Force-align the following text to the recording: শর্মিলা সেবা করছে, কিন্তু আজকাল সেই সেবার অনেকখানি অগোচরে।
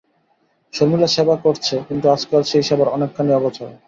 শর্মিলা 0.73 1.07
সেবা 1.07 1.35
করছে, 1.45 1.75
কিন্তু 1.87 2.05
আজকাল 2.09 2.41
সেই 2.43 2.63
সেবার 2.63 2.87
অনেকখানি 2.87 3.31
অগোচরে। 3.33 3.73